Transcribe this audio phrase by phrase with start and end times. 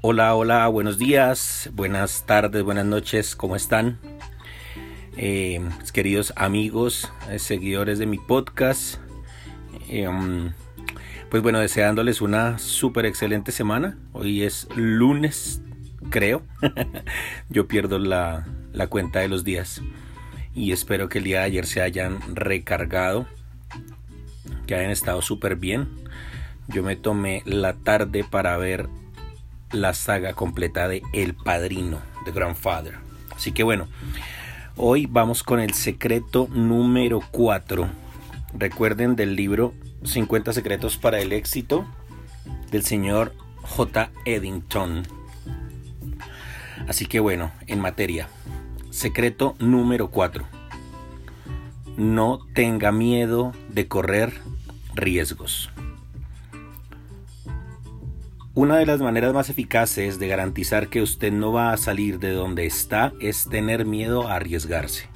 [0.00, 3.98] Hola, hola, buenos días, buenas tardes, buenas noches, ¿cómo están?
[5.16, 5.60] Eh,
[5.92, 9.00] queridos amigos, eh, seguidores de mi podcast.
[9.90, 10.52] Um,
[11.30, 13.98] pues bueno, deseándoles una súper excelente semana.
[14.12, 15.62] Hoy es lunes,
[16.10, 16.44] creo.
[17.48, 19.82] Yo pierdo la, la cuenta de los días.
[20.54, 23.26] Y espero que el día de ayer se hayan recargado,
[24.64, 25.88] que hayan estado súper bien.
[26.68, 28.88] Yo me tomé la tarde para ver
[29.72, 32.94] la saga completa de El Padrino, The Grandfather.
[33.34, 33.88] Así que bueno,
[34.76, 37.88] hoy vamos con el secreto número 4.
[38.54, 41.86] Recuerden del libro 50 secretos para el éxito
[42.70, 44.10] del señor J.
[44.24, 45.02] Eddington.
[46.86, 48.28] Así que bueno, en materia.
[48.90, 50.46] Secreto número 4.
[51.96, 54.32] No tenga miedo de correr
[54.94, 55.70] riesgos.
[58.58, 62.32] Una de las maneras más eficaces de garantizar que usted no va a salir de
[62.32, 65.08] donde está es tener miedo a arriesgarse.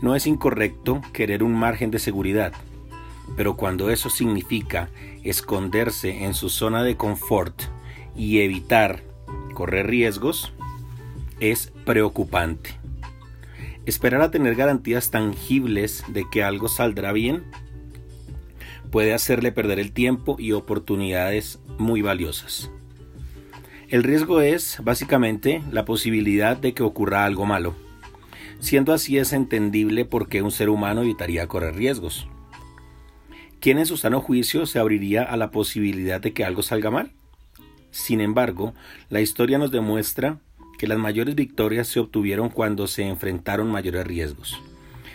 [0.00, 2.54] No es incorrecto querer un margen de seguridad,
[3.36, 4.88] pero cuando eso significa
[5.22, 7.64] esconderse en su zona de confort
[8.16, 9.02] y evitar
[9.52, 10.54] correr riesgos,
[11.40, 12.70] es preocupante.
[13.84, 17.44] Esperar a tener garantías tangibles de que algo saldrá bien
[18.90, 22.70] puede hacerle perder el tiempo y oportunidades muy valiosas.
[23.88, 27.74] El riesgo es, básicamente, la posibilidad de que ocurra algo malo.
[28.60, 32.28] Siendo así es entendible por qué un ser humano evitaría correr riesgos.
[33.58, 37.12] ¿Quién en su sano juicio se abriría a la posibilidad de que algo salga mal?
[37.90, 38.74] Sin embargo,
[39.08, 40.38] la historia nos demuestra
[40.78, 44.60] que las mayores victorias se obtuvieron cuando se enfrentaron mayores riesgos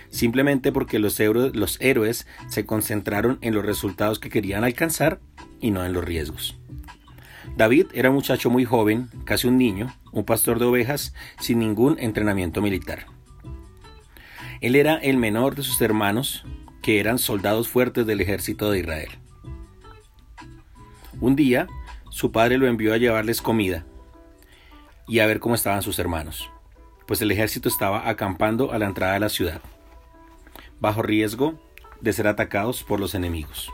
[0.09, 5.19] simplemente porque los, héroes se concentraron en los resultados que querían alcanzar
[5.59, 6.57] y no en los riesgos.
[7.57, 11.97] David era un muchacho muy joven, casi un niño, un pastor de ovejas sin ningún
[11.99, 13.05] entrenamiento militar.
[14.61, 16.45] Él era el menor de sus hermanos,
[16.81, 19.09] que eran soldados fuertes del ejército de Israel.
[21.19, 21.67] Un día,
[22.09, 23.85] su padre lo envió a llevarles comida
[25.07, 26.49] y a ver cómo estaban sus hermanos,
[27.07, 29.61] pues el ejército estaba acampando a la entrada de la ciudad
[30.79, 31.59] bajo riesgo
[32.01, 33.71] de ser atacados por los enemigos.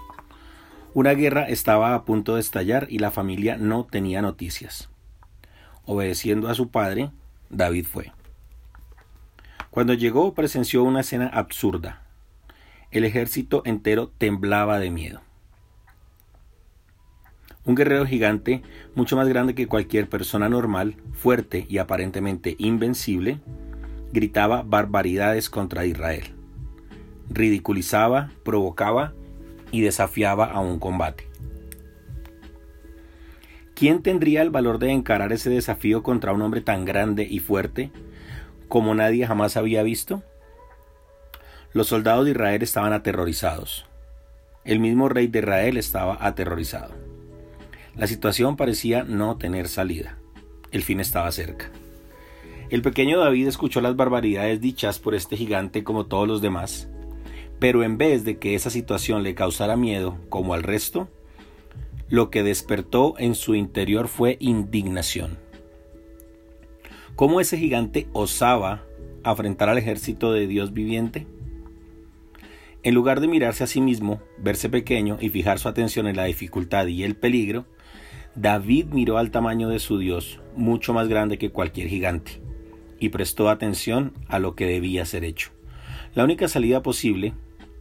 [0.93, 4.89] Una guerra estaba a punto de estallar y la familia no tenía noticias.
[5.85, 7.11] Obedeciendo a su padre,
[7.49, 8.11] David fue.
[9.69, 12.01] Cuando llegó presenció una escena absurda.
[12.91, 15.21] El ejército entero temblaba de miedo.
[17.63, 18.63] Un guerrero gigante,
[18.95, 23.39] mucho más grande que cualquier persona normal, fuerte y aparentemente invencible,
[24.11, 26.40] gritaba barbaridades contra Israel
[27.31, 29.13] ridiculizaba, provocaba
[29.71, 31.27] y desafiaba a un combate.
[33.73, 37.89] ¿Quién tendría el valor de encarar ese desafío contra un hombre tan grande y fuerte
[38.67, 40.21] como nadie jamás había visto?
[41.73, 43.85] Los soldados de Israel estaban aterrorizados.
[44.65, 46.93] El mismo rey de Israel estaba aterrorizado.
[47.95, 50.17] La situación parecía no tener salida.
[50.71, 51.71] El fin estaba cerca.
[52.69, 56.87] El pequeño David escuchó las barbaridades dichas por este gigante como todos los demás,
[57.61, 61.09] pero en vez de que esa situación le causara miedo como al resto,
[62.09, 65.37] lo que despertó en su interior fue indignación.
[67.15, 68.83] ¿Cómo ese gigante osaba
[69.23, 71.27] afrentar al ejército de Dios viviente?
[72.81, 76.25] En lugar de mirarse a sí mismo, verse pequeño y fijar su atención en la
[76.25, 77.67] dificultad y el peligro,
[78.33, 82.41] David miró al tamaño de su Dios, mucho más grande que cualquier gigante,
[82.99, 85.51] y prestó atención a lo que debía ser hecho.
[86.15, 87.35] La única salida posible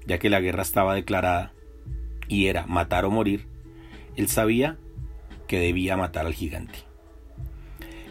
[0.06, 1.52] ya que la guerra estaba declarada
[2.28, 3.46] y era matar o morir,
[4.16, 4.78] él sabía
[5.46, 6.78] que debía matar al gigante.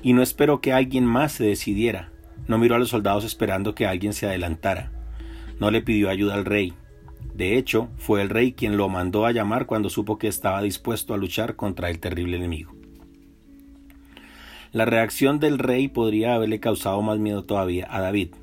[0.02, 2.12] Y no esperó que alguien más se decidiera,
[2.48, 4.92] no miró a los soldados esperando que alguien se adelantara,
[5.60, 6.74] no le pidió ayuda al rey.
[7.34, 11.14] De hecho, fue el rey quien lo mandó a llamar cuando supo que estaba dispuesto
[11.14, 12.74] a luchar contra el terrible enemigo.
[14.72, 18.36] La reacción del rey podría haberle causado más miedo todavía a David,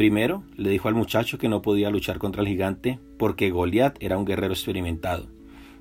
[0.00, 4.16] Primero, le dijo al muchacho que no podía luchar contra el gigante porque Goliat era
[4.16, 5.26] un guerrero experimentado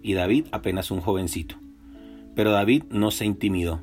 [0.03, 1.55] y David apenas un jovencito.
[2.35, 3.79] Pero David no se intimidó.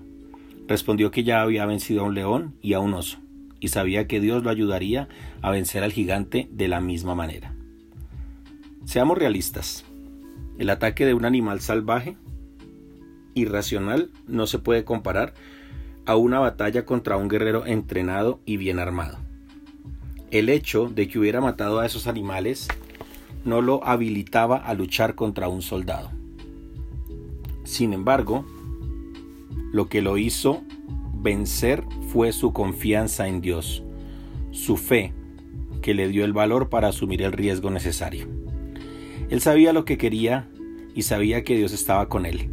[0.69, 3.17] Respondió que ya había vencido a un león y a un oso,
[3.61, 5.09] y sabía que Dios lo ayudaría
[5.41, 7.55] a vencer al gigante de la misma manera.
[8.85, 9.87] Seamos realistas.
[10.59, 12.19] El ataque de un animal salvaje,
[13.33, 15.33] irracional, no se puede comparar
[16.05, 19.26] a una batalla contra un guerrero entrenado y bien armado
[20.31, 22.69] el hecho de que hubiera matado a esos animales
[23.45, 26.11] no lo habilitaba a luchar contra un soldado.
[27.65, 28.45] Sin embargo,
[29.73, 30.63] Lo que lo hizo
[31.13, 33.83] vencer fue su confianza en Dios,
[34.51, 35.13] su fe,
[35.83, 38.27] que le dio el valor para asumir el riesgo necesario.
[39.29, 40.49] Él sabía lo que quería
[40.95, 42.49] y sabía que Dios estaba con él.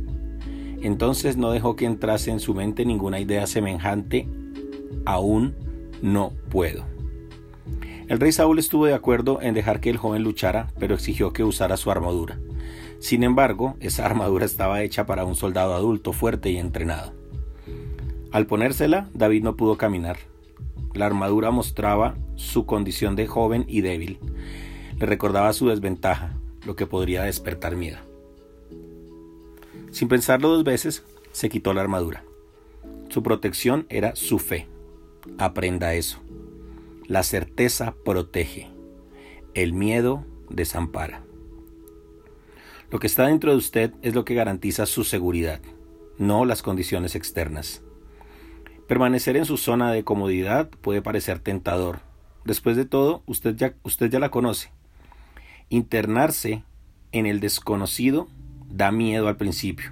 [0.82, 4.28] Entonces no dejó que entrase en su mente ninguna idea semejante.
[5.06, 5.56] Aún
[6.02, 6.93] no puedo.
[8.08, 11.44] El rey Saúl estuvo de acuerdo en dejar que el joven luchara, pero exigió que
[11.44, 12.38] usara su armadura.
[13.00, 17.14] Sin embargo, esa armadura estaba hecha para un soldado adulto, fuerte y entrenado.
[18.32, 20.18] Al ponérsela, David no pudo caminar.
[20.94, 24.20] La armadura mostraba su condición de joven y débil.
[24.98, 26.34] Le recordaba su desventaja,
[26.66, 27.98] lo que podría despertar miedo.
[29.92, 32.24] Sin pensarlo dos veces, se quitó la armadura.
[33.10, 34.68] Su protección era su fe.
[35.38, 36.23] Aprenda eso.
[37.08, 38.70] La certeza protege.
[39.54, 41.22] El miedo desampara.
[42.92, 45.60] Lo que está dentro de usted es lo que garantiza su seguridad,
[46.18, 47.82] no las condiciones externas.
[48.88, 52.00] Permanecer en su zona de comodidad puede parecer tentador.
[52.46, 54.72] Después de todo, usted ya, usted ya la conoce.
[55.68, 56.64] Internarse
[57.12, 58.30] en el desconocido
[58.70, 59.92] da miedo al principio,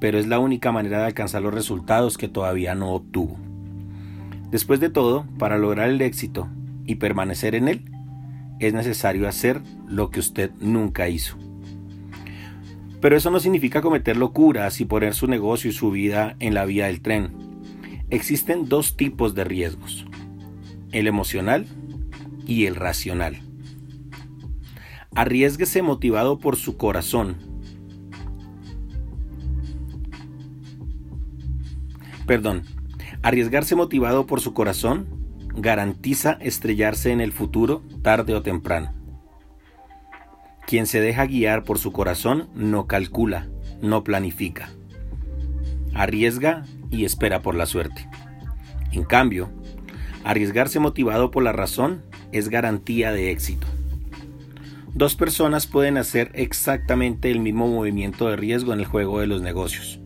[0.00, 3.51] pero es la única manera de alcanzar los resultados que todavía no obtuvo.
[4.52, 6.48] Después de todo, para lograr el éxito
[6.86, 7.84] y permanecer en él,
[8.60, 11.36] es necesario hacer lo que usted nunca hizo.
[13.00, 16.64] Pero eso no significa cometer locuras y poner su negocio y su vida en la
[16.64, 17.32] vía del tren.
[18.10, 20.06] Existen dos tipos de riesgos,
[20.92, 21.66] el emocional
[22.46, 23.38] y el racional.
[25.14, 27.50] Arriesguese motivado por su corazón
[32.26, 32.62] perdón,
[33.22, 35.06] arriesgarse motivado por su corazón
[35.54, 38.92] garantiza estrellarse en el futuro tarde o temprano.
[40.66, 43.48] Quien se deja guiar por su corazón no calcula,
[43.80, 44.70] no planifica.
[45.94, 48.08] Arriesga y espera por la suerte.
[48.92, 49.50] En cambio,
[50.24, 52.02] arriesgarse motivado por la razón
[52.32, 53.66] es garantía de éxito.
[54.94, 59.42] Dos personas pueden hacer exactamente el mismo movimiento de riesgo en el juego de los
[59.42, 60.01] negocios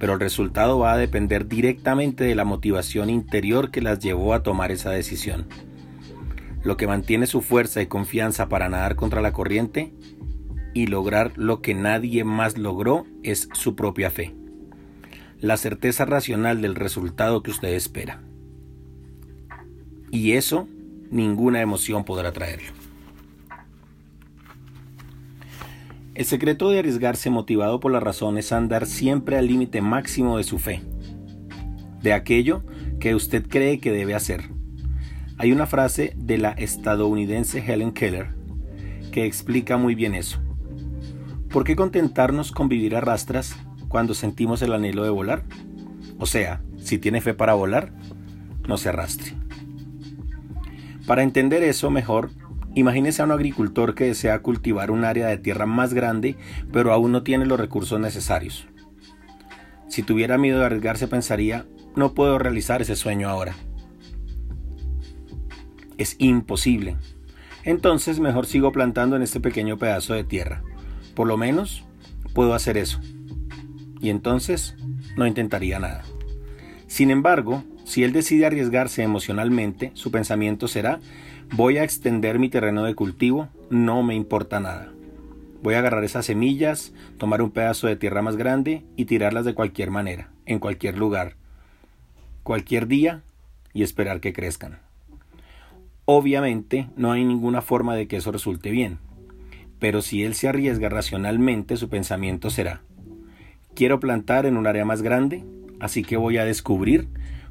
[0.00, 4.42] pero el resultado va a depender directamente de la motivación interior que las llevó a
[4.42, 5.46] tomar esa decisión.
[6.64, 9.92] Lo que mantiene su fuerza y confianza para nadar contra la corriente
[10.72, 14.34] y lograr lo que nadie más logró es su propia fe,
[15.38, 18.22] la certeza racional del resultado que usted espera.
[20.10, 20.66] Y eso
[21.10, 22.79] ninguna emoción podrá traerlo.
[26.20, 30.44] El secreto de arriesgarse motivado por la razón es andar siempre al límite máximo de
[30.44, 30.82] su fe,
[32.02, 32.62] de aquello
[33.00, 34.50] que usted cree que debe hacer.
[35.38, 38.34] Hay una frase de la estadounidense Helen Keller
[39.12, 40.40] que explica muy bien eso.
[41.48, 43.56] ¿Por qué contentarnos con vivir a rastras
[43.88, 45.44] cuando sentimos el anhelo de volar?
[46.18, 47.94] O sea, si tiene fe para volar,
[48.68, 49.32] no se arrastre.
[51.06, 52.28] Para entender eso mejor,
[52.74, 56.36] Imagínese a un agricultor que desea cultivar un área de tierra más grande,
[56.72, 58.66] pero aún no tiene los recursos necesarios.
[59.88, 63.54] Si tuviera miedo de arriesgarse, pensaría, no puedo realizar ese sueño ahora.
[65.98, 66.96] Es imposible.
[67.64, 70.62] Entonces mejor sigo plantando en este pequeño pedazo de tierra.
[71.14, 71.84] Por lo menos
[72.32, 73.00] puedo hacer eso.
[74.00, 74.76] Y entonces
[75.16, 76.04] no intentaría nada.
[76.86, 81.00] Sin embargo, si él decide arriesgarse emocionalmente, su pensamiento será,
[81.52, 84.92] voy a extender mi terreno de cultivo, no me importa nada.
[85.62, 89.54] Voy a agarrar esas semillas, tomar un pedazo de tierra más grande y tirarlas de
[89.54, 91.36] cualquier manera, en cualquier lugar,
[92.42, 93.22] cualquier día
[93.74, 94.78] y esperar que crezcan.
[96.06, 98.98] Obviamente no hay ninguna forma de que eso resulte bien,
[99.78, 102.80] pero si él se arriesga racionalmente, su pensamiento será,
[103.74, 105.44] quiero plantar en un área más grande,
[105.78, 107.08] así que voy a descubrir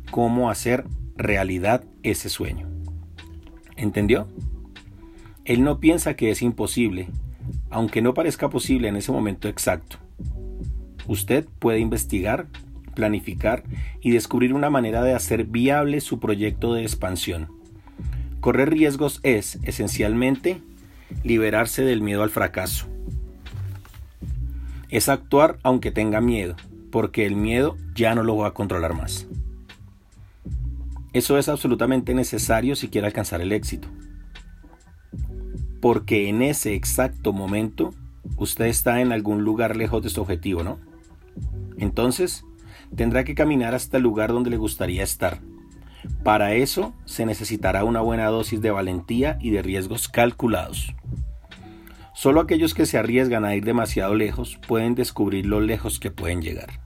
[0.09, 2.78] cómo hacer realidad ese sueño.
[3.79, 4.27] ¿Entendió?
[5.45, 7.07] Él no piensa que es imposible,
[7.69, 9.97] aunque no parezca posible en ese momento exacto.
[11.07, 12.47] Usted puede investigar,
[12.93, 13.63] planificar
[14.01, 17.47] y descubrir una manera de hacer viable su proyecto de expansión.
[18.41, 20.61] Correr riesgos es, esencialmente,
[21.23, 22.85] liberarse del miedo al fracaso.
[24.89, 26.57] Es actuar aunque tenga miedo,
[26.91, 29.25] porque el miedo ya no lo va a controlar más.
[31.11, 33.87] Eso es absolutamente necesario si quiere alcanzar el éxito.
[35.81, 37.91] Porque en ese exacto momento
[38.37, 40.79] usted está en algún lugar lejos de su objetivo, ¿no?
[41.77, 42.43] Entonces,
[42.95, 45.39] tendrá que caminar hasta el lugar donde le gustaría estar.
[46.23, 50.93] Para eso se necesitará una buena dosis de valentía y de riesgos calculados.
[52.13, 56.41] Solo aquellos que se arriesgan a ir demasiado lejos pueden descubrir lo lejos que pueden
[56.41, 56.81] llegar.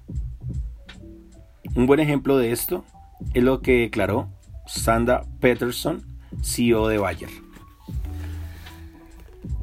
[1.75, 2.85] Un buen ejemplo de esto
[3.33, 4.29] es lo que declaró
[4.65, 6.03] Sandra Peterson,
[6.41, 7.29] CEO de Bayer.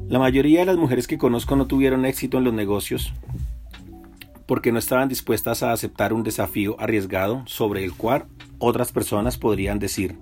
[0.07, 3.13] La mayoría de las mujeres que conozco no tuvieron éxito en los negocios
[4.45, 8.25] porque no estaban dispuestas a aceptar un desafío arriesgado sobre el cual
[8.59, 10.17] otras personas podrían decir,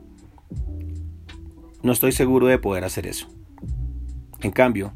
[1.81, 3.27] no estoy seguro de poder hacer eso.
[4.41, 4.93] En cambio,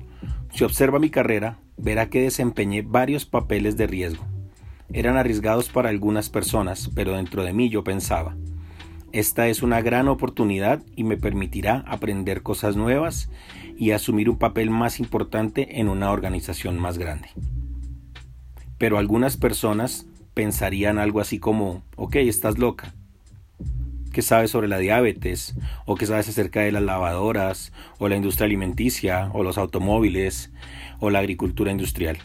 [0.53, 4.23] si observa mi carrera, verá que desempeñé varios papeles de riesgo.
[4.93, 8.35] Eran arriesgados para algunas personas, pero dentro de mí yo pensaba,
[9.11, 13.29] esta es una gran oportunidad y me permitirá aprender cosas nuevas
[13.75, 17.29] y asumir un papel más importante en una organización más grande.
[18.77, 22.93] Pero algunas personas pensarían algo así como, ok, estás loca.
[24.11, 25.55] ¿Qué sabes sobre la diabetes?
[25.85, 27.73] ¿O qué sabes acerca de las lavadoras?
[27.97, 29.31] ¿O la industria alimenticia?
[29.33, 30.51] ¿O los automóviles?
[30.99, 32.19] ¿O la agricultura industrial?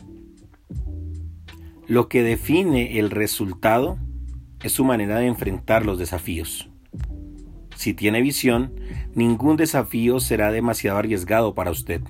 [1.89, 3.97] Lo que define el resultado
[4.63, 6.69] es su manera de enfrentar los desafíos.
[7.77, 8.75] Si tiene visión,
[9.15, 12.03] ningún desafío será demasiado arriesgado para usted.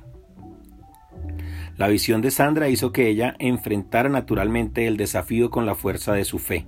[1.76, 6.24] La visión de Sandra hizo que ella enfrentara naturalmente el desafío con la fuerza de
[6.24, 6.66] su fe.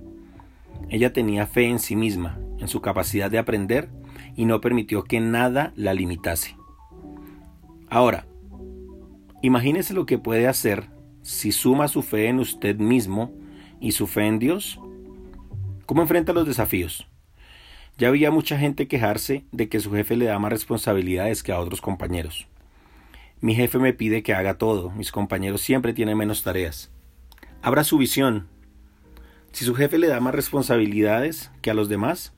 [0.87, 3.89] Ella tenía fe en sí misma, en su capacidad de aprender,
[4.37, 6.55] y no permitió que nada la limitase.
[7.89, 8.25] Ahora,
[9.41, 13.31] imagínese lo que puede hacer si suma su fe en usted mismo
[13.79, 14.79] y su fe en Dios.
[15.85, 17.07] ¿Cómo enfrenta los desafíos?
[17.97, 21.59] Ya había mucha gente quejarse de que su jefe le da más responsabilidades que a
[21.59, 22.47] otros compañeros.
[23.41, 26.91] Mi jefe me pide que haga todo, mis compañeros siempre tienen menos tareas.
[27.61, 28.47] Abra su visión.
[29.51, 32.33] Si su jefe le da más responsabilidades que a los demás,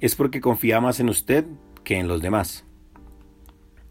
[0.00, 1.46] es porque confía más en usted
[1.84, 2.64] que en los demás.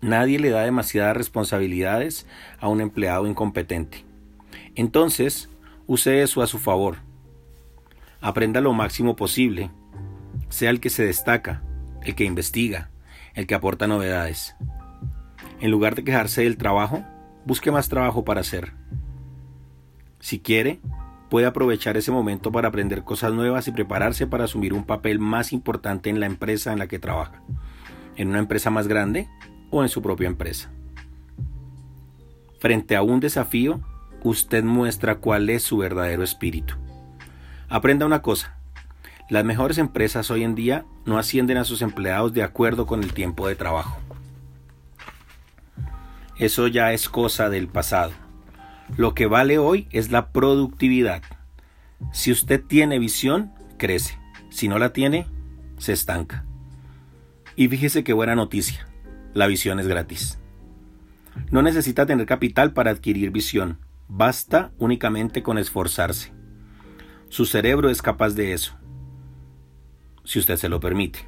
[0.02, 2.28] Nadie le da demasiadas responsabilidades
[2.60, 4.11] a un empleado incompetente.
[4.76, 5.50] Entonces,
[5.88, 6.98] use eso a su favor.
[8.22, 9.72] Aprenda lo máximo posible.
[10.50, 11.64] Sea el que se destaca,
[12.04, 12.90] el que investiga,
[13.34, 14.56] el que aporta novedades.
[15.60, 17.04] En lugar de quejarse del trabajo,
[17.46, 18.74] busque más trabajo para hacer.
[20.20, 20.80] Si quiere,
[21.30, 25.54] puede aprovechar ese momento para aprender cosas nuevas y prepararse para asumir un papel más
[25.54, 27.42] importante en la empresa en la que trabaja,
[28.18, 29.28] en una empresa más grande
[29.70, 30.72] o en su propia empresa.
[32.60, 33.82] Frente a un desafío,
[34.24, 36.76] usted muestra cuál es su verdadero espíritu.
[37.70, 38.56] Aprenda una cosa,
[39.32, 43.14] las mejores empresas hoy en día no ascienden a sus empleados de acuerdo con el
[43.14, 43.98] tiempo de trabajo.
[46.38, 48.12] Eso ya es cosa del pasado.
[48.98, 51.22] Lo que vale hoy es la productividad.
[52.12, 54.20] Si usted tiene visión, crece.
[54.50, 55.28] Si no la tiene,
[55.78, 56.44] se estanca.
[57.56, 58.86] Y fíjese qué buena noticia.
[59.34, 60.40] La visión es gratis.
[61.52, 63.80] No necesita tener capital para adquirir visión.
[64.14, 66.34] Basta únicamente con esforzarse.
[67.30, 68.78] Su cerebro es capaz de eso.
[70.24, 71.28] Si usted se lo permite.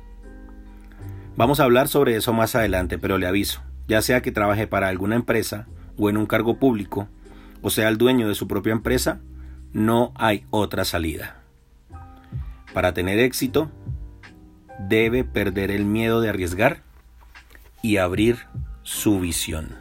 [1.36, 4.88] Vamos a hablar sobre eso más adelante, pero le aviso ya sea que trabaje para
[4.88, 7.08] alguna empresa o en un cargo público,
[7.62, 9.20] o sea el dueño de su propia empresa,
[9.72, 11.42] no hay otra salida.
[12.74, 13.72] Para tener éxito,
[14.80, 16.82] debe perder el miedo de arriesgar
[17.82, 18.40] y abrir
[18.84, 19.76] su visión.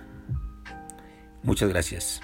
[1.42, 2.20] Muchas gracias.